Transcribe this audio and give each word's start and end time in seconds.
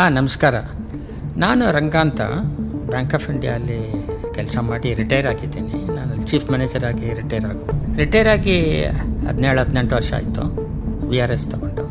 ಹಾಂ, 0.00 0.12
ನಮಸ್ಕಾರ. 0.12 0.54
ನಾನು 1.36 1.72
ರಂಗಾಂತ 1.72 2.20
ಬ್ಯಾಂಕ್ 2.90 3.14
ಆಫ್ 3.14 3.30
ಇಂಡಿಯಲ್ಲಿ 3.30 3.78
ಕೆಲಸ 4.34 4.58
ಮಾಡಿ 4.60 4.94
ರಿಟೈರ್ 4.94 5.26
ಆಗಿದ್ದೀನಿ. 5.26 5.94
ನಾನು 5.96 6.26
ಚೀಫ್ 6.26 6.46
ಮ್ಯಾನೇಜರ್ 6.46 6.84
ಆಗಿ 6.84 7.14
ರಿಟೈರ್ 7.14 7.44
ಆಗಿ 7.44 7.96
ರಿಟೈರ್ 7.96 8.28
ಆಗಿ 8.28 8.84
ಹದಿನೇಳು, 9.26 9.60
ಹದಿನೆಂಟು 9.60 9.94
ವರ್ಷ 9.94 10.12
ಆಯಿತು. 10.12 10.44
ವಿ 11.08 11.20
ಆರ್ 11.20 11.30
ಎಸ್ 11.30 11.46
ತಗೊಂಡು. 11.48 11.84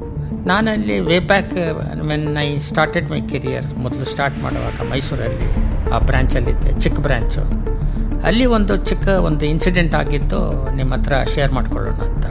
ನಾನಲ್ಲಿ 0.48 1.00
way 1.00 1.20
back 1.20 1.54
when 2.08 2.38
I 2.38 2.60
started 2.60 3.12
my 3.12 3.22
career 3.22 3.78
ಮೊದಲು 3.78 4.05
ಸ್ಟಾರ್ಟ್ 4.05 4.39
ಮಾಡುವಾಗ 4.39 4.89
ಮೈಸೂರಲ್ಲಿ 4.91 5.50
ಆ 5.89 6.00
ಬ್ರ್ಯಾಂಚಲ್ಲಿದ್ದೆ 6.00 6.80
ಚಿಕ್ಕ 6.80 7.00
ಬ್ರ್ಯಾಂಚು 7.00 7.46
ಅಲ್ಲಿ 8.23 8.46
ಒಂದು 8.46 8.78
ಚಿಕ್ಕ 8.78 9.07
ಒಂದು 9.07 9.46
ಇನ್ಸಿಡೆಂಟ್ 9.46 9.96
ಆಗಿದ್ದು 9.96 10.76
ನಿಮ್ಮ 10.76 10.96
ಹತ್ರ 10.96 11.14
ಶೇರ್ 11.36 11.52
ಮಾಡ್ಕೊಳ್ಳೋಣ 11.52 11.94
ಅಂತ. 11.94 12.26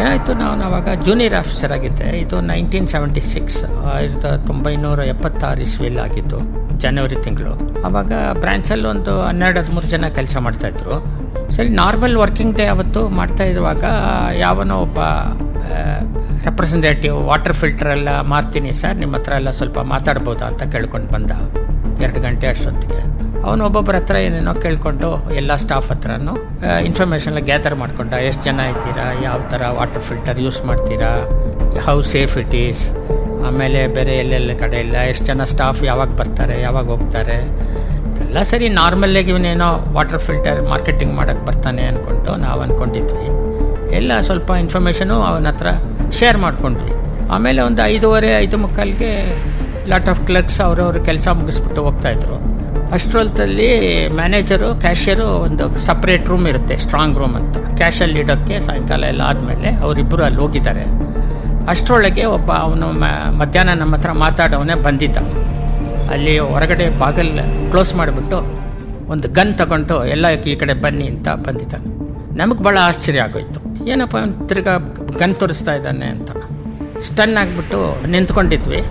ಏನಾಯಿತು 0.00 0.32
ನಾನು 0.42 0.62
ಅವಾಗ 0.68 0.88
ಜೂನಿಯರ್ 1.06 1.34
ಆಫೀಸರ್ 1.34 1.72
ಆಗಿದ್ದೆ. 1.76 2.08
ಇದು 2.24 2.40
ನೈನ್ಟೀನ್ 2.40 2.88
ಸೆವೆಂಟಿ 2.88 3.20
ಸಿಕ್ಸ್ 3.20 3.86
ಆಯಿರದ 3.94 4.48
ಒಂಬೈನೂರ 4.50 4.98
ಎಪ್ಪತ್ತಾರು 4.98 5.60
ಇಸ್ವಿಯಲ್ಲಿ 5.66 6.00
ಆಗಿತ್ತು 6.00 6.38
ಜನವರಿ 6.78 7.16
ತಿಂಗಳು. 7.26 7.52
ಅವಾಗ 7.84 8.12
ಬ್ರ್ಯಾಂಚಲ್ಲಿ 8.40 8.86
ಒಂದು 8.88 9.20
ಹನ್ನೆರಡು, 9.20 9.60
ಹದಿಮೂರು 9.60 9.86
ಜನ 9.86 10.08
ಕೆಲಸ 10.08 10.36
ಮಾಡ್ತಾಯಿದ್ರು 10.36 10.96
ಸರಿ 11.56 11.68
ನಾರ್ಮಲ್ 11.68 12.16
ವರ್ಕಿಂಗ್ 12.16 12.56
ಡೇ 12.56 12.66
ಅವತ್ತು 12.66 13.08
ಮಾಡ್ತಾ 13.08 13.44
ಇರುವಾಗ 13.44 13.84
ಯಾವನೋ 14.38 14.76
ಒಬ್ಬ 14.76 14.98
ರೆಪ್ರೆಸೆಂಟೇಟಿವ್ 16.44 17.16
ವಾಟರ್ 17.30 17.52
ಫಿಲ್ಟರ್ 17.52 17.88
ಎಲ್ಲ 17.88 18.20
ಮಾರ್ತೀನಿ, 18.20 18.72
ಸರ್, 18.72 18.96
ನಿಮ್ಮ 18.96 19.16
ಹತ್ರ 19.16 19.32
ಎಲ್ಲ 19.32 19.50
ಸ್ವಲ್ಪ 19.50 19.78
ಮಾತಾಡ್ಬೋದಾ? 19.78 20.46
ಅಂತ 20.46 20.62
ಕೇಳ್ಕೊಂಡು 20.62 21.12
ಬಂದ. 21.12 21.32
ಎರಡು 22.02 22.20
ಗಂಟೆ 22.20 22.46
ಅಷ್ಟೊತ್ತಿಗೆ. 22.46 23.00
ಅವನು 23.46 23.62
ಒಬ್ಬೊಬ್ಬರ 23.68 23.96
ಹತ್ರ 24.00 24.16
ಏನೇನೋ 24.26 24.52
ಕೇಳ್ಕೊಂಡು 24.64 25.08
ಎಲ್ಲ 25.40 25.52
ಸ್ಟಾಫ್ 25.64 25.88
ಹತ್ರನೂ 25.92 26.34
ಇನ್ಫಾರ್ಮೇಶನ್ 26.88 27.36
ಗ್ಯಾದರ್ 27.50 27.76
ಮಾಡ್ಕೊಂಡ, 27.82 28.12
ಎಷ್ಟು 28.28 28.42
ಜನ 28.48 28.60
ಇದ್ದೀರಾ, 28.72 29.06
ಯಾವ 29.26 29.38
ಥರ 29.52 29.62
ವಾಟರ್ 29.78 30.04
ಫಿಲ್ಟರ್ 30.08 30.40
ಯೂಸ್ 30.46 30.60
ಮಾಡ್ತೀರಾ 30.70 31.10
ಹೌ 31.88 31.96
ಸೇಫ್ 32.14 32.34
ಇಟ್ 32.42 32.56
ಈಸ್ 32.64 32.82
ಆಮೇಲೆ 33.48 33.80
ಬೇರೆ 33.96 34.14
ಎಲ್ಲೆಲ್ಲ 34.22 34.52
ಕಡೆ 34.62 34.78
ಇಲ್ಲ 34.86 34.96
ಎಷ್ಟು 35.10 35.26
ಜನ 35.30 35.44
ಸ್ಟಾಫ್ 35.52 35.80
ಯಾವಾಗ 35.90 36.10
ಬರ್ತಾರೆ, 36.20 36.56
ಯಾವಾಗ 36.66 36.86
ಹೋಗ್ತಾರೆ 36.94 37.38
ಎಲ್ಲ 38.24 38.38
ಸರಿ 38.50 38.66
ನಾರ್ಮಲ್ಲಾಗಿ 38.80 39.30
ಇವನೇನೋ 39.34 39.68
ವಾಟರ್ 39.96 40.22
ಫಿಲ್ಟರ್ 40.26 40.58
ಮಾರ್ಕೆಟಿಂಗ್ 40.72 41.12
ಮಾಡೋಕ್ಕೆ 41.18 41.44
ಬರ್ತಾನೆ 41.50 41.82
ಅಂದ್ಕೊಂಡು 41.90 42.32
ನಾವು 42.44 42.60
ಅಂದ್ಕೊಂಡಿದ್ವಿ 42.64 43.28
ಎಲ್ಲ 43.98 44.12
ಸ್ವಲ್ಪ 44.28 44.50
ಇನ್ಫಾರ್ಮೇಷನು 44.64 45.16
ಅವನ 45.28 45.48
ಹತ್ರ 45.52 45.68
ಶೇರ್ 46.18 46.38
ಮಾಡಿಕೊಂಡ್ವಿ. 46.44 46.94
ಆಮೇಲೆ 47.36 47.60
ಒಂದು 47.68 47.80
ಐದೂವರೆ, 47.92 48.30
ಐದು 48.44 48.56
ಮುಕ್ಕಾಲಿಗೆ 48.64 49.12
ಲಾಟ್ 49.92 50.08
ಆಫ್ 50.12 50.20
ಕ್ಲರ್ಕ್ಸ್ 50.28 50.60
ಅವರವ್ರ 50.66 50.98
ಕೆಲಸ 51.08 51.28
ಮುಗಿಸ್ಬಿಟ್ಟು 51.40 51.82
ಹೋಗ್ತಾಯಿದ್ರು 51.86 52.36
ಅಷ್ಟರೊತ್ತಲ್ಲಿ 52.92 53.68
ಮ್ಯಾನೇಜರು, 54.08 54.80
ಕ್ಯಾಶಿಯರು 54.80 55.26
ಒಂದು 55.26 55.70
ಸಪ್ರೇಟ್ 55.80 56.26
ರೂಮ್ 56.26 56.46
ಇರುತ್ತೆ 56.46 56.76
ಸ್ಟ್ರಾಂಗ್ 56.76 57.18
ರೂಮ್ 57.18 57.34
ಅಂತ. 57.34 57.58
ಕ್ಯಾಶಲ್ಲಿ 57.76 58.18
ಇಡೋಕ್ಕೆ 58.18 58.60
ಸಾಯಂಕಾಲ 58.60 59.04
ಎಲ್ಲ 59.04 59.22
ಆದಮೇಲೆ 59.22 59.70
ಅವರಿಬ್ಬರು 59.70 60.24
ಅಲ್ಲಿ 60.24 60.40
ಹೋಗಿದ್ದಾರೆ. 60.40 60.84
ಅಷ್ಟರೊಳಗೆ 61.68 62.24
ಒಬ್ಬ 62.24 62.52
ಅವನು 62.52 62.92
ಮಧ್ಯಾಹ್ನ 63.38 63.70
ನಮ್ಮ 63.70 63.96
ಹತ್ರ 63.96 64.12
ಮಾತಾಡೋವನೇ 64.12 64.74
ಬಂದಿದ್ದ. 64.74 65.16
ಅಲ್ಲಿ 66.10 66.38
ಹೊರಗಡೆ 66.38 66.98
ಬಾಗಲ್ 66.98 67.38
ಕ್ಲೋಸ್ 67.70 67.94
ಮಾಡಿಬಿಟ್ಟು 67.94 68.38
ಒಂದು 69.08 69.28
ಗನ್ 69.28 69.58
ತಗೊಂಡು 69.58 70.06
ಎಲ್ಲ 70.06 70.28
ಈ 70.28 70.54
ಕಡೆ 70.54 70.74
ಬನ್ನಿ 70.74 71.06
ಅಂತ 71.06 71.28
ಬಂದಿದ್ದಾನೆ. 71.28 71.98
ನಮಗೆ 72.38 72.62
ಭಾಳ 72.62 72.78
ಆಶ್ಚರ್ಯ 72.82 73.20
ಆಗೋಯ್ತು. 73.20 73.86
ಏನಪ್ಪ 73.86 74.16
ತಿರ್ಗಾ 74.48 74.76
ಗನ್ 75.18 75.34
ತೋರಿಸ್ತಾ 75.34 75.74
ಇದ್ದಾನೆ 75.74 76.06
ಅಂತ. 76.06 76.30
ಸ್ಟನ್ 77.00 77.36
ಆಗಿಬಿಟ್ಟು 77.36 78.06
ನಿಂತ್ಕೊಂಡಿದ್ವಿ. 78.06 78.82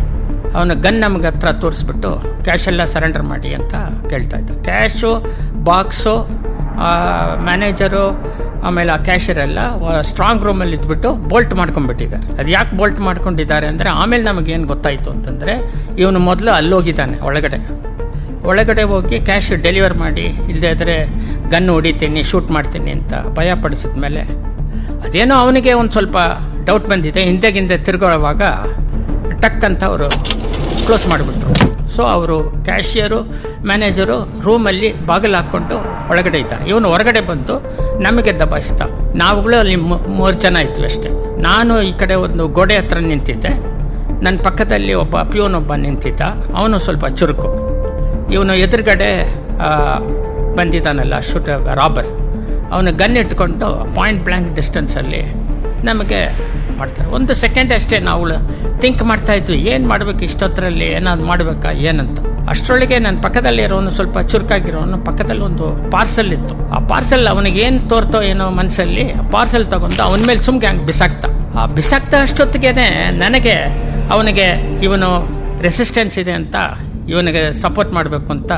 ಅವನು 0.55 0.73
ಗನ್ 0.85 0.99
ನಮಗೆ 1.05 1.27
ಹತ್ರ 1.31 1.51
ತೋರಿಸ್ಬಿಟ್ಟು 1.63 2.11
ಕ್ಯಾಶೆಲ್ಲ 2.45 2.83
ಸರೆಂಡರ್ 2.93 3.25
ಮಾಡಿ 3.31 3.49
ಅಂತ 3.59 3.75
ಕೇಳ್ತಾ 4.11 4.37
ಇದ್ದ. 4.41 4.51
ಕ್ಯಾಶು 4.67 5.11
ಬಾಕ್ಸು 5.69 6.15
ಮ್ಯಾನೇಜರು 7.47 8.03
ಆಮೇಲೆ 8.67 8.91
ಆ 8.95 8.97
ಕ್ಯಾಶರೆಲ್ಲ 9.07 9.59
ಸ್ಟ್ರಾಂಗ್ 10.09 10.43
ರೂಮಲ್ಲಿ 10.47 10.75
ಇದ್ಬಿಟ್ಟು 10.77 11.09
ಬೋಲ್ಟ್ 11.31 11.53
ಮಾಡ್ಕೊಂಡ್ಬಿಟ್ಟಿದ್ದಾರೆ. 11.59 12.25
ಅದು 12.39 12.49
ಯಾಕೆ 12.55 12.73
ಬೋಲ್ಟ್ 12.79 12.99
ಮಾಡ್ಕೊಂಡಿದ್ದಾರೆ 13.07 13.67
ಅಂದರೆ, 13.71 13.89
ಆಮೇಲೆ 14.01 14.23
ನಮಗೇನು 14.23 14.67
ಗೊತ್ತಾಯಿತು 14.73 15.09
ಅಂತಂದರೆ, 15.15 15.53
ಇವನು 16.01 16.19
ಮೊದಲು 16.29 16.51
ಅಲ್ಲೋಗಿದ್ದಾನೆ 16.59 17.17
ಒಳಗಡೆ. 17.29 17.59
ಒಳಗಡೆ 18.49 18.83
ಹೋಗಿ 18.91 19.17
ಕ್ಯಾಶ್ 19.29 19.51
ಡೆಲಿವರ್ 19.67 19.95
ಮಾಡಿ 20.03 20.25
ಇಲ್ಲದೇ 20.51 20.69
ಇದ್ದರೆ 20.75 20.97
ಗನ್ 21.53 21.69
ಹೊಡಿತೀನಿ 21.75 22.23
ಶೂಟ್ 22.31 22.51
ಮಾಡ್ತೀನಿ 22.57 22.91
ಅಂತ 22.97 23.13
ಭಯ 23.39 23.51
ಮೇಲೆ 24.05 24.23
ಅದೇನೋ 25.05 25.35
ಅವನಿಗೆ 25.45 25.71
ಒಂದು 25.81 25.91
ಸ್ವಲ್ಪ 25.97 26.17
ಡೌಟ್ 26.69 26.87
ಬಂದಿದೆ. 26.91 27.21
ಹಿಂದೆಗಿಂದೆ 27.29 27.77
ತಿರ್ಗೊಳ್ಳುವಾಗ 27.87 28.41
ಟಕ್ 29.43 29.63
ಅಂತ 29.69 29.83
ಅವರು 29.91 30.07
ಕ್ಲೋಸ್ 30.87 31.05
ಮಾಡಿಬಿಟ್ರು. 31.11 31.53
ಸೊ 31.95 32.01
ಅವರು 32.15 32.37
ಕ್ಯಾಶಿಯರು 32.67 33.19
ಮ್ಯಾನೇಜರು 33.69 34.17
ರೂಮಲ್ಲಿ 34.45 34.89
ಬಾಗಿಲು 35.09 35.35
ಹಾಕ್ಕೊಂಡು 35.39 35.77
ಒಳಗಡೆ 36.11 36.37
ಇದ್ದಾರೆ. 36.43 36.63
ಇವನು 36.71 36.87
ಹೊರಗಡೆ 36.93 37.21
ಬಂತು 37.29 37.55
ನಮಗೆ 38.07 38.31
ದಬಾಯಿಸ್ತಾ 38.41 38.85
ನಾವುಗಳು 39.21 39.55
ಅಲ್ಲಿ 39.63 39.77
ಮೂರು 40.19 40.35
ಜನ 40.45 40.57
ಇತ್ತು 40.67 40.83
ಅಷ್ಟೇ. 40.89 41.09
ನಾನು 41.47 41.73
ಈ 41.89 41.91
ಕಡೆ 42.01 42.15
ಒಂದು 42.25 42.43
ಗೋಡೆ 42.57 42.75
ಹತ್ರ 42.81 42.99
ನಿಂತಿದ್ದೆ. 43.11 43.51
ನನ್ನ 44.25 44.37
ಪಕ್ಕದಲ್ಲಿ 44.47 44.93
ಒಬ್ಬ 45.03 45.15
ಪಿಯೋನೊಬ್ಬ 45.31 45.73
ನಿಂತಿದ್ದ. 45.85 46.21
ಅವನು 46.59 46.77
ಸ್ವಲ್ಪ 46.85 47.05
ಚುರುಕು. 47.19 47.49
ಇವನು 48.35 48.53
ಎದುರುಗಡೆ 48.65 49.09
ಬಂದಿದ್ದಾನಲ್ಲ, 50.57 51.15
ಶೂಟ್ 51.29 51.49
ರಾಬರ್ 51.81 52.09
ಅವನು 52.73 52.91
ಗನ್ 53.01 53.17
ಇಟ್ಕೊಂಡು 53.23 53.67
ಪಾಯಿಂಟ್ 53.97 54.21
ಬ್ಲ್ಯಾಂಕ್ 54.27 54.49
ಡಿಸ್ಟೆನ್ಸಲ್ಲಿ 54.59 55.21
ನಮಗೆ 55.89 56.21
ಮಾಡ್ತಾರೆ. 56.81 57.09
ಒಂದು 57.17 57.33
ಸೆಕೆಂಡ್ 57.33 57.73
ಅಷ್ಟೇ 57.73 57.99
ನಾವು 58.09 58.23
ಥಿಂಕ್ 58.83 59.03
ಮಾಡ್ತಾ 59.03 59.33
ಇದ್ವಿ. 59.33 59.57
ಏನು 59.73 59.87
ಮಾಡಬೇಕು 59.87 60.21
ಇಷ್ಟೊತ್ತರಲ್ಲಿ? 60.29 60.87
ಏನಾದ್ರು 60.97 61.27
ಮಾಡಬೇಕಾ? 61.27 61.71
ಏನಂತ. 61.89 62.19
ಅಷ್ಟರೊಳಗೆ 62.49 62.99
ನನ್ನ 63.05 63.17
ಪಕ್ಕದಲ್ಲಿ 63.23 63.61
ಇರೋನು 63.67 63.89
ಸ್ವಲ್ಪ 63.89 64.19
ಚುರುಕಾಗಿರೋನು 64.31 64.97
ಪಕ್ಕದಲ್ಲಿ 65.07 65.41
ಒಂದು 65.41 65.65
ಪಾರ್ಸಲ್ 65.91 66.31
ಇತ್ತು. 66.33 66.55
ಆ 66.75 66.79
ಪಾರ್ಸಲ್ 66.91 67.27
ಅವನಿಗೆ 67.27 67.59
ಏನು 67.67 67.79
ತೋರ್ತೋ 67.89 68.21
ಏನೋ 68.21 68.49
ಮನಸ್ಸಲ್ಲಿ 68.49 69.05
ಪಾರ್ಸಲ್ 69.31 69.65
ತಗೊಂಡು 69.65 70.03
ಅವನ 70.03 70.21
ಮೇಲೆ 70.27 70.41
ಸುಮ್ಗೆ 70.41 70.67
ಹಂಗೆ 70.67 70.85
ಬಿಸಾಕ್ತ. 70.85 71.25
ಆ 71.57 71.65
ಬಿಸಾಕ್ತ 71.65 72.13
ಅಷ್ಟೊತ್ತಿಗೆ 72.21 72.71
ನನಗೆ 73.23 73.55
ಅವನಿಗೆ 74.11 74.47
ಇವನು 74.83 75.09
ರೆಸಿಸ್ಟೆನ್ಸ್ 75.61 76.19
ಇದೆ 76.19 76.31
ಅಂತ 76.31 76.55
ಇವನಿಗೆ 77.09 77.61
ಸಪೋರ್ಟ್ 77.61 77.91
ಮಾಡಬೇಕು 77.93 78.29
ಅಂತ 78.31 78.51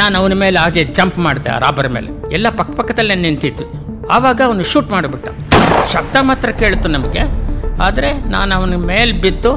ನಾನು 0.00 0.14
ಅವನ 0.18 0.34
ಮೇಲೆ 0.44 0.58
ಹಾಗೆ 0.58 0.84
ಜಂಪ್ 0.84 1.18
ಮಾಡಿದೆ 1.18 1.48
ಆ 1.48 1.58
ರಾಬರ್ 1.58 1.88
ಮೇಲೆ. 1.88 2.10
ಎಲ್ಲ 2.34 2.46
ಪಕ್ಕ 2.50 2.72
ಪಕ್ಕದಲ್ಲೇ 2.80 3.14
ನಿಂತಿತ್ತು 3.14 3.66
ಆವಾಗ 4.16 4.40
ಅವನು 4.46 4.62
ಶೂಟ್ 4.62 4.90
ಮಾಡಿಬಿಟ್ಟ. 4.90 5.28
ಶಬ್ದ 5.92 6.16
ಮಾತ್ರ 6.20 6.48
ಕೇಳಿತು 6.50 6.88
ನಮಗೆ. 6.88 7.45
ಆದರೆ 7.84 8.10
ನಾನು 8.34 8.50
ಅವನ 8.58 8.76
ಮೇಲೆ 8.92 9.12
ಬಿದ್ದು 9.24 9.52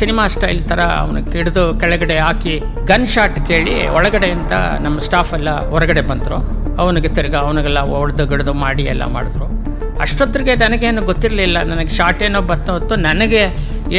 ಸಿನಿಮಾ 0.00 0.24
ಸ್ಟೈಲ್ 0.34 0.60
ಥರ 0.70 0.80
ಅವನಿಗೆ 1.02 1.30
ಹಿಡಿದು 1.38 1.62
ಕೆಳಗಡೆ 1.80 2.16
ಹಾಕಿ 2.26 2.52
ಗನ್ 2.90 3.06
ಶಾಟ್ 3.14 3.38
ಕೇಳಿ 3.48 3.74
ಒಳಗಡೆಯಿಂದ 3.96 4.56
ನಮ್ಮ 4.84 4.96
ಸ್ಟಾಫ್ 5.06 5.32
ಎಲ್ಲ 5.38 5.50
ಹೊರಗಡೆ 5.72 6.02
ಬಂದರು. 6.10 6.38
ಅವನಿಗೆ 6.82 7.10
ತಿರ್ಗ 7.16 7.34
ಅವನಿಗೆಲ್ಲ 7.46 7.80
ಹೊಡೆದು 7.92 8.24
ಗಿಡದು 8.30 8.52
ಮಾಡಿ 8.64 8.84
ಎಲ್ಲ 8.92 9.04
ಮಾಡಿದ್ರು. 9.16 9.46
ಅಷ್ಟೊತ್ತಿಗೆ 10.04 10.54
ನನಗೇನು 10.62 11.02
ಗೊತ್ತಿರಲಿಲ್ಲ. 11.10 11.58
ನನಗೆ 11.70 11.92
ಶಾಟ್ 11.98 12.22
ಏನೋ 12.28 12.40
ಬತ್ತ 12.50 12.66
ಹೊತ್ತು 12.76 12.94
ನನಗೆ 13.08 13.42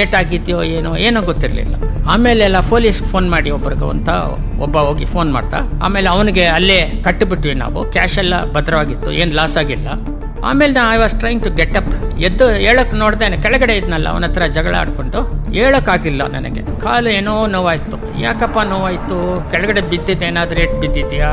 ಏಟಾಗಿದೆಯೋ 0.01 0.59
ಏನೋ 0.77 0.91
ಏನೋ 1.07 1.19
ಗೊತ್ತಿರಲಿಲ್ಲ. 1.31 1.75
ಆಮೇಲೆ 2.13 2.41
ಎಲ್ಲ 2.47 2.59
ಪೊಲೀಸ್ಗೆ 2.71 3.07
ಫೋನ್ 3.11 3.27
ಮಾಡಿ 3.35 3.49
ಒಬ್ರಿಗೆ 3.57 3.87
ಅಂತ 3.95 4.09
ಒಬ್ಬ 4.65 4.75
ಹೋಗಿ 4.87 5.05
ಫೋನ್ 5.13 5.29
ಮಾಡ್ತಾ, 5.35 5.59
ಆಮೇಲೆ 5.85 6.07
ಅವನಿಗೆ 6.15 6.43
ಅಲ್ಲೇ 6.57 6.79
ಕಟ್ಟಿಬಿಟ್ವಿ 7.05 7.55
ನಾವು. 7.63 7.79
ಕ್ಯಾಶ್ 7.95 8.17
ಎಲ್ಲ 8.23 8.35
ಭದ್ರವಾಗಿತ್ತು, 8.55 9.11
ಏನು 9.21 9.33
ಲಾಸ್ 9.39 9.57
ಆಗಿಲ್ಲ. 9.63 9.87
ಆಮೇಲೆ 10.43 10.73
ನಾ 10.73 10.93
I 10.93 10.97
was 10.97 11.15
trying 11.15 11.43
to 11.43 11.49
get 11.55 11.77
up 11.77 12.19
ಎದ್ದು 12.19 12.47
ಹೇಳಕ್ಕೆ 12.49 12.97
ನೋಡ್ದೇನೆ, 12.97 13.37
ಕೆಳಗಡೆ 13.37 13.77
ಇದ್ನಲ್ಲ, 13.77 14.09
ಅವನ 14.09 14.25
ಹತ್ರ 14.25 14.45
ಜಗಳ 14.45 14.75
ಆಡ್ಕೊಂಡು. 14.75 15.19
ಹೇಳೋಕ್ಕಾಗಿಲ್ಲ 15.51 16.27
ನನಗೆ. 16.27 16.81
ಕಾಲು 16.81 17.09
ಏನೋ 17.09 17.47
ನೋವಾಯ್ತು. 17.47 18.21
ಯಾಕಪ್ಪ 18.21 18.59
ನೋವಾಯಿತು? 18.59 19.51
ಕೆಳಗಡೆ 19.51 19.81
ಬಿದ್ದಿದ್ದು, 19.81 20.25
ಏನಾದರೂ 20.25 20.59
ಏಟ್ 20.59 20.81
ಬಿದ್ದಿದ್ಯಾ? 20.81 21.29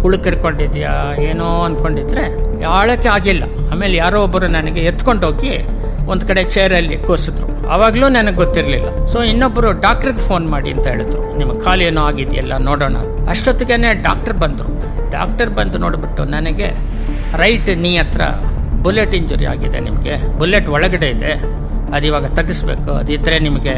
ಹುಳುಕಿರ್ಕೊಂಡಿದ್ಯಾ? 0.00 1.14
ಏನೋ 1.20 1.62
ಅಂದ್ಕೊಂಡಿದ್ರೆ 1.62 2.24
ಆಳಕ್ಕೆ 2.64 3.08
ಆಗಿಲ್ಲ. 3.08 3.44
ಆಮೇಲೆ 3.72 3.96
ಯಾರೋ 3.96 4.22
ಒಬ್ಬರು 4.22 4.46
ನನಗೆ 4.46 4.80
ಎತ್ಕೊಂಡೋಗಿ 4.80 5.58
ಒಂದು 6.06 6.26
ಕಡೆ 6.26 6.44
ಚೇರಲ್ಲಿ 6.44 6.96
ಕೂರಿಸಿದ್ರು. 6.96 7.68
ಆವಾಗಲೂ 7.68 8.08
ನನಗೆ 8.08 8.36
ಗೊತ್ತಿರಲಿಲ್ಲ. 8.36 9.06
ಸೊ 9.06 9.22
ಇನ್ನೊಬ್ಬರು 9.22 9.72
ಡಾಕ್ಟ್ರಿಗೆ 9.80 10.18
ಫೋನ್ 10.18 10.48
ಮಾಡಿ 10.48 10.70
ಅಂತ 10.70 10.86
ಹೇಳಿದ್ರು. 10.86 11.38
ನಿಮ್ಮ 11.38 11.52
ಕಾಲು 11.52 11.82
ಏನೋ 11.82 12.02
ಆಗಿದೆಯಲ್ಲ, 12.02 12.56
ನೋಡೋಣ. 12.56 12.96
ಅಷ್ಟೊತ್ತಿಗೆ 13.28 14.02
ಡಾಕ್ಟರ್ 14.02 14.34
ಬಂದರು. 14.34 14.70
ಡಾಕ್ಟರ್ 15.10 15.50
ಬಂದು 15.50 15.78
ನೋಡಿಬಿಟ್ಟು 15.78 16.24
ನನಗೆ 16.24 16.96
ರೈಟ್ 17.34 17.76
ನೀ 17.76 17.96
ಹತ್ರ 17.96 18.20
ಬುಲೆಟ್ 18.82 19.14
ಇಂಜುರಿ 19.14 19.46
ಆಗಿದೆ 19.46 19.80
ನಿಮಗೆ. 19.80 20.38
ಬುಲೆಟ್ 20.38 20.68
ಒಳಗಡೆ 20.68 21.08
ಇದೆ. 21.08 21.32
ಅದು 21.94 22.06
ಇವಾಗ 22.06 22.26
ತೆಗಿಸ್ಬೇಕು. 22.34 22.94
ಅದಿದ್ದರೆ 22.94 23.38
ನಿಮಗೆ 23.38 23.74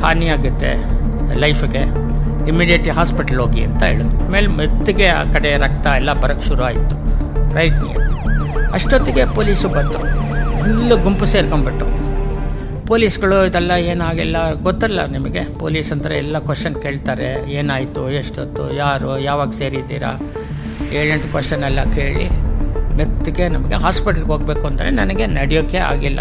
ಹಾನಿಯಾಗುತ್ತೆ 0.00 0.98
ಲೈಫಿಗೆ. 1.34 2.08
ಇಮಿಡಿಯೇಟ್ಲಿ 2.48 2.90
ಹಾಸ್ಪಿಟ್ಲ್ 2.90 3.40
ಹೋಗಿ 3.40 3.62
ಅಂತ 3.62 3.82
ಹೇಳಿದ್ರು. 3.82 4.30
ಮೇಲೆ 4.30 4.46
ಮೆತ್ತಿಗೆ 4.46 5.06
ಆ 5.06 5.24
ಕಡೆ 5.24 5.56
ರಕ್ತ 5.56 5.86
ಎಲ್ಲ 5.86 6.12
ಬರೋಕ್ಕೆ 6.12 6.46
ಶುರು 6.46 6.64
ಆಯಿತು. 6.64 6.96
ರೈಟ್ 7.54 7.74
ನೀ. 7.74 7.92
ಅಷ್ಟೊತ್ತಿಗೆ 8.72 9.34
ಪೊಲೀಸು 9.34 9.68
ಬಂದರು. 9.68 10.28
ಫುಲ್ಲು 10.58 10.96
ಗುಂಪು 10.96 11.24
ಸೇರ್ಕೊಂಬಿಟ್ರು 11.24 12.08
ಪೊಲೀಸ್ಗಳು 12.86 13.46
ಇದೆಲ್ಲ 13.46 13.70
ಏನಾಗಿಲ್ಲ. 13.70 14.54
ಗೊತ್ತಲ್ಲ 14.54 15.04
ನಿಮಗೆ. 15.04 15.58
ಪೊಲೀಸ್ 15.58 15.92
ಅಂದರೆ 15.92 16.16
ಎಲ್ಲ 16.16 16.38
ಕ್ವಶನ್ 16.38 16.82
ಕೇಳ್ತಾರೆ. 16.82 17.50
ಏನಾಯಿತು, 17.50 18.10
ಎಷ್ಟೊತ್ತು, 18.10 18.74
ಯಾರು, 18.74 19.18
ಯಾವಾಗ 19.18 19.50
ಸೇರಿದ್ದೀರಾ? 19.50 20.20
ಏಳೆಂಟು 20.92 21.28
ಕ್ವಶನ್ 21.28 21.62
ಎಲ್ಲ 21.62 21.82
ಕೇಳಿ. 21.82 22.47
ಮೆತ್ತಿಗೆ 22.98 23.44
ನಮಗೆ 23.54 23.76
ಹಾಸ್ಪಿಟ್ಲ್ಗೆ 23.84 24.30
ಹೋಗಬೇಕು 24.32 24.64
ಅಂದರೆ 24.70 24.88
ನನಗೆ 25.00 25.24
ನಡೆಯೋಕ್ಕೆ 25.38 25.80
ಆಗಿಲ್ಲ. 25.92 26.20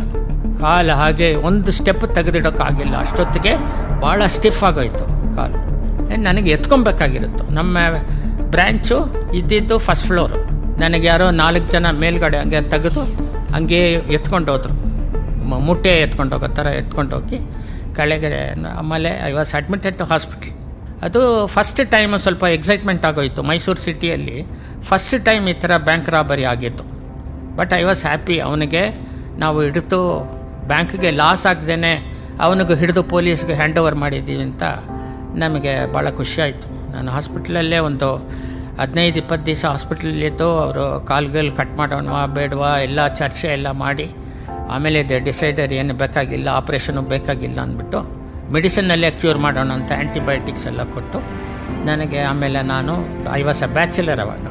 ಕಾಲು 0.62 0.94
ಹಾಗೆ 1.01 1.27
ಒಂದು 1.50 1.71
ಸ್ಟೆಪ್ 1.79 2.06
ತೆಗೆದಿಡೋಕ್ಕಾಗಿಲ್ಲ 2.18 2.95
ಅಷ್ಟೊತ್ತಿಗೆ 3.06 3.53
ಭಾಳ 4.01 4.21
ಸ್ಟಿಫ್ 4.35 4.62
ಆಗೋಯ್ತು 4.69 5.06
ಕಾಲು. 5.38 5.59
ನನಗೆ 6.27 6.50
ಎತ್ಕೊಬೇಕಾಗಿರುತ್ತೆ. 6.57 7.44
ನಮ್ಮ 7.59 7.77
ಬ್ರ್ಯಾಂಚು 8.53 8.97
ಇದ್ದಿದ್ದು 9.39 9.77
ಫಸ್ಟ್ 9.88 10.07
ಫ್ಲೋರು 10.09 10.39
ನನಗೆ 10.83 11.07
ಯಾರೋ 11.07 11.27
ನಾಲ್ಕು 11.44 11.68
ಜನ 11.71 11.91
ಮೇಲ್ಗಡೆ 12.03 12.38
ಹಂಗೆ 12.44 12.62
ತೆಗೆದು 12.74 13.01
ಹಂಗೆ 13.56 13.79
ಎತ್ಕೊಂಡು 14.18 14.51
ಹೋದರು. 14.51 14.75
ಮುಟ್ಟೆ 15.68 15.91
ಎತ್ಕೊಂಡು 16.06 16.33
ಹೋಗೋ 16.35 16.47
ಥರ 16.57 16.68
ಎತ್ಕೊಂಡು 16.81 17.13
ಹೋಗಿ 17.15 17.38
ಕಳೆಗಡೆ 17.97 18.39
ಆಮೇಲೆ 18.79 19.12
I 19.27 19.31
was 19.38 19.51
admitted 19.59 19.95
to 20.01 20.06
hospital 20.12 20.51
ಅದು 21.06 21.22
ಫಸ್ಟ್ 21.56 21.82
ಟೈಮ್ 21.96 22.14
ಸ್ವಲ್ಪ 22.26 22.44
ಎಕ್ಸೈಟ್ಮೆಂಟ್ 22.58 23.04
ಆಗೋಯಿತು 23.10 23.42
ಮೈಸೂರು 23.50 23.82
ಸಿಟಿಯಲ್ಲಿ 23.88 24.38
ಫಸ್ಟ್ 24.90 25.16
ಟೈಮ್ 25.28 25.46
ಈ 25.52 25.56
ಥರ 25.64 25.74
ಬ್ಯಾಂಕ್ 25.88 26.08
ರಾಬರಿ 26.16 26.46
ಆಗಿತ್ತು. 26.54 26.84
ಬಟ್ 27.58 27.72
ಐ 27.80 27.82
ವಾಸ್ 27.90 28.02
ಹ್ಯಾಪಿ 28.08 28.38
ಅವನಿಗೆ 28.48 28.84
ನಾವು 29.44 29.58
ಹಿಡಿದು 29.68 30.02
ಬ್ಯಾಂಕ್ಗೆ 30.72 31.12
ಲಾಸ್ 31.22 31.46
ಆಗದೇನೆ 31.52 31.94
ಅವನಿಗೆ 32.46 32.76
ಹಿಡಿದು 32.82 33.02
ಪೊಲೀಸ್ಗೆ 33.14 33.56
ಹ್ಯಾಂಡ್ 33.60 33.78
ಓವರ್ 33.82 33.98
ಮಾಡಿದ್ದೀವಿ 34.04 34.44
ಅಂತ 34.50 34.64
ನಮಗೆ 35.44 35.74
ಭಾಳ 35.94 36.08
ಖುಷಿಯಾಯಿತು 36.20 36.68
ನಾನು 36.94 37.10
ಹಾಸ್ಪಿಟ್ಲಲ್ಲೇ 37.16 37.80
ಒಂದು 37.90 38.10
ಹದಿನೈದು, 38.82 39.18
ಇಪ್ಪತ್ತು 39.22 39.46
ದಿವಸ 39.50 39.64
ಹಾಸ್ಪಿಟ್ಲಲ್ಲಿದ್ದು 39.74 40.48
ಅವರು 40.64 40.86
ಕಾಲ್ಗಲ್ಲಿ 41.12 41.54
ಕಟ್ 41.60 41.74
ಮಾಡೋಣವಾ 41.80 42.22
ಬೇಡವಾ, 42.38 42.72
ಎಲ್ಲ 42.88 43.00
ಚರ್ಚೆ 43.22 43.48
ಎಲ್ಲ 43.58 43.70
ಮಾಡಿ 43.84 44.08
ಆಮೇಲೆ 44.74 44.98
ಇದೆ 45.06 45.18
ಡಿಸೈಡರ್ 45.28 45.74
ಏನು 45.80 45.94
ಬೇಕಾಗಿಲ್ಲ 46.04 46.48
ಆಪ್ರೇಷನು 46.60 47.02
ಬೇಕಾಗಿಲ್ಲ 47.14 47.60
ಅಂದ್ಬಿಟ್ಟು 47.66 48.00
ಮೆಡಿಸಿನಲ್ಲೇ 48.56 49.10
ಕ್ಯೂರ್ 49.22 49.40
ಮಾಡೋಣ 49.46 49.72
ಅಂತ 49.80 49.92
ಆ್ಯಂಟಿಬಯೋಟಿಕ್ಸ್ 50.00 50.66
ಎಲ್ಲ 50.72 50.82
ಕೊಟ್ಟು 50.96 51.20
ನನಗೆ 51.90 52.20
ಆಮೇಲೆ 52.30 52.60
ನಾನು 52.74 52.94
ಐ 53.38 53.42
ವಾಸ್ 53.48 53.62
ಅ 53.68 53.70
ಬ್ಯಾಚುಲರ್ 53.78 54.22
ಅವಾಗ. 54.26 54.46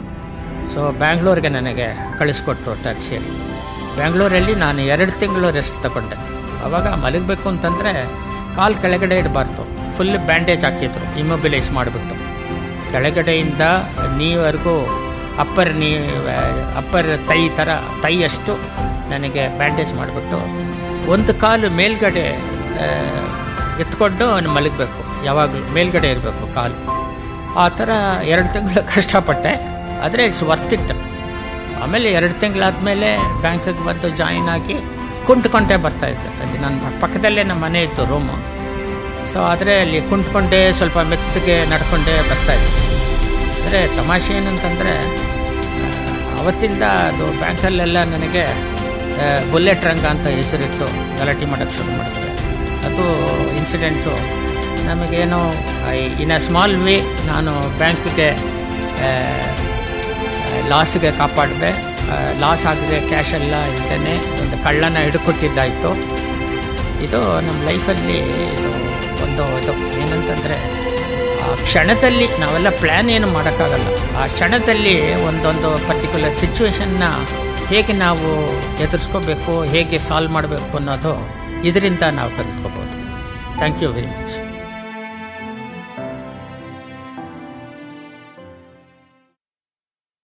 ಸೊ 0.73 0.81
ಬ್ಯಾಂಗ್ಳೂರಿಗೆ 1.03 1.51
ನನಗೆ 1.59 1.87
ಕಳಿಸ್ಕೊಟ್ರು 2.21 2.75
ಟ್ಯಾಕ್ಸಿಯಲ್ಲಿ 2.87 3.35
ಬ್ಯಾಂಗ್ಳೂರಲ್ಲಿ 3.99 4.55
ನಾನು 4.65 4.81
ಎರಡು 4.93 5.13
ತಿಂಗಳು 5.21 5.51
ರೆಸ್ಟ್ 5.59 5.79
ತಗೊಂಡೆ. 5.85 6.17
ಅವಾಗ 6.67 6.87
ಮಲಗಬೇಕು 7.05 7.47
ಅಂತಂದರೆ 7.53 7.93
ಕಾಲು 8.57 8.77
ಕೆಳಗಡೆ 8.83 9.17
ಇಡಬಾರ್ದು. 9.23 9.65
ಫುಲ್ 9.97 10.19
ಬ್ಯಾಂಡೇಜ್ 10.31 10.65
ಹಾಕಿದ್ರು 10.69 11.07
ಇಮೊಬಿಲೈಸ್ 11.23 11.69
ಮಾಡಿಬಿಟ್ಟು. 11.79 12.15
ಕೆಳಗಡೆಯಿಂದ 12.93 13.65
ನೀವರೆಗೂ 14.21 14.75
ಅಪ್ಪರ್ 15.45 15.73
ನೀ 15.81 15.89
ಅಪ್ಪರ್ 16.81 17.09
ತೈ 17.31 17.41
ಥರ 17.59 17.71
ತೈಯಷ್ಟು 18.05 18.53
ನನಗೆ 19.13 19.43
ಬ್ಯಾಂಡೇಜ್ 19.59 19.93
ಮಾಡಿಬಿಟ್ಟು 20.01 20.39
ಒಂದು 21.15 21.33
ಕಾಲು 21.43 21.69
ಮೇಲ್ಗಡೆ 21.81 22.27
ಎತ್ಕೊಂಡು 23.83 24.27
ಮಲಗಬೇಕು. 24.57 25.01
ಯಾವಾಗಲೂ 25.29 25.63
ಮೇಲ್ಗಡೆ 25.77 26.09
ಇರಬೇಕು 26.15 26.45
ಕಾಲು. 26.57 26.79
ಆ 27.63 27.65
ಥರ 27.79 27.91
ಎರಡು 28.33 28.49
ತಿಂಗಳು 28.55 28.83
ಕಷ್ಟಪಟ್ಟೆ. 28.95 29.53
ಆದರೆ 30.05 30.23
ಇಟ್ಸ್ 30.29 30.45
ವರ್ತ್ 30.51 30.73
ಇತ್ತು 30.79 30.95
ಆಮೇಲೆ 31.85 32.09
ಎರಡು 32.19 32.35
ತಿಂಗಳಾದಮೇಲೆ 32.43 33.09
ಬ್ಯಾಂಕಿಗೆ 33.45 33.83
ಬಂದು 33.89 34.09
ಜಾಯಿನ್ 34.21 34.49
ಆಗಿ 34.57 34.77
ಕುಂಟ್ಕೊಂಡೇ 35.29 35.77
ಬರ್ತಾಯಿದ್ದೆ 35.87 36.31
ಅಲ್ಲಿ 36.43 36.59
ನನ್ನ 36.65 36.91
ಪಕ್ಕದಲ್ಲೇ 37.03 37.43
ನಮ್ಮ 37.51 37.63
ಮನೆ 37.67 37.81
ಇತ್ತು 37.87 38.03
ರೂಮು. 38.11 38.37
ಸೊ 39.33 39.39
ಆದರೆ 39.53 39.73
ಅಲ್ಲಿ 39.85 40.01
ಕುಂಟ್ಕೊಂಡೇ 40.11 40.61
ಸ್ವಲ್ಪ 40.79 40.99
ಮೆತ್ತಗೆ 41.13 41.57
ನಡ್ಕೊಂಡೇ 41.73 42.15
ಬರ್ತಾಯಿದ್ದೆ 42.31 42.83
ಅಂದರೆ 43.57 43.81
ತಮಾಷೆ 43.99 44.35
ಏನಂತಂದರೆ 44.41 44.95
ಅವತ್ತಿಂದ 46.41 46.85
ಅದು 47.09 47.27
ಬ್ಯಾಂಕಲ್ಲೆಲ್ಲ 47.43 47.99
ನನಗೆ 48.15 48.45
ಬುಲೆಟ್ 49.53 49.85
ರಂಗ 49.91 50.05
ಅಂತ 50.15 50.27
ಹೆಸರಿಟ್ಟು 50.39 50.87
ಗಲಾಟೆ 51.19 51.47
ಮಾಡೋಕ್ಕೆ 51.53 51.77
ಶುರು 51.79 51.93
ಮಾಡ್ತಾರೆ. 51.99 52.26
ಅದು 52.87 53.05
ಇನ್ಸಿಡೆಂಟು 53.59 54.15
ನಮಗೇನು 54.89 55.41
ಇನ್ 56.23 56.33
ಅ 56.39 56.41
ಸ್ಮಾಲ್ 56.47 56.77
ವೇ 56.87 56.97
ನಾನು 57.31 57.53
ಬ್ಯಾಂಕ್ಗೆ 57.81 58.29
ಲಾಸ್ಗೆ 60.73 61.11
ಕಾಪಾಡಿದೆ. 61.21 61.71
ಲಾಸ್ 62.43 62.65
ಆಗದೆ 62.71 62.99
ಕ್ಯಾಶ್ 63.11 63.33
ಎಲ್ಲ 63.39 63.55
ಇದ್ದೇನೆ 63.75 64.15
ಒಂದು 64.43 64.57
ಕಳ್ಳನ 64.65 64.99
ಹಿಡ್ಕೊಟ್ಟಿದ್ದಾಯಿತು. 65.07 65.91
ಇದು 67.07 67.21
ನಮ್ಮ 67.47 67.59
ಲೈಫಲ್ಲಿ 67.69 68.19
ಇದು 68.57 68.71
ಒಂದು 69.25 69.45
ಇದು 69.61 69.73
ಏನಂತಂದರೆ, 70.03 70.57
ಆ 71.43 71.55
ಕ್ಷಣದಲ್ಲಿ 71.67 72.27
ನಾವೆಲ್ಲ 72.43 72.71
ಪ್ಲ್ಯಾನ್ 72.83 73.11
ಏನು 73.17 73.29
ಮಾಡೋಕ್ಕಾಗಲ್ಲ. 73.37 73.89
ಆ 74.21 74.25
ಕ್ಷಣದಲ್ಲಿ 74.35 74.95
ಒಂದೊಂದು 75.29 75.71
ಪರ್ಟಿಕ್ಯುಲರ್ 75.89 76.37
ಸಿಚುವೇಶನ್ನ 76.43 77.05
ಹೇಗೆ 77.73 77.95
ನಾವು 78.05 78.31
ಎದುರಿಸ್ಕೋಬೇಕು, 78.85 79.55
ಹೇಗೆ 79.75 79.99
ಸಾಲ್ವ್ 80.09 80.33
ಮಾಡಬೇಕು 80.37 80.73
ಅನ್ನೋದು 80.81 81.15
ಇದರಿಂದ 81.69 82.03
ನಾವು 82.19 82.31
ಕಲಿತ್ಕೋಬೋದು. 82.39 82.97
Thank 83.59 83.81
you 83.83 83.89
very 83.97 84.11
much 84.17 84.37